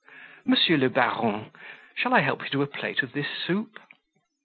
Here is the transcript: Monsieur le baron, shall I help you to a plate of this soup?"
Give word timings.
Monsieur 0.47 0.77
le 0.77 0.89
baron, 0.89 1.51
shall 1.93 2.15
I 2.15 2.21
help 2.21 2.41
you 2.43 2.49
to 2.49 2.63
a 2.63 2.67
plate 2.67 3.03
of 3.03 3.11
this 3.13 3.27
soup?" 3.45 3.77